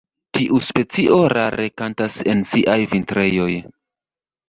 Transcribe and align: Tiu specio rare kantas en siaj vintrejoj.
Tiu 0.37 0.61
specio 0.67 1.19
rare 1.35 1.69
kantas 1.83 2.19
en 2.35 2.43
siaj 2.55 2.81
vintrejoj. 2.97 3.51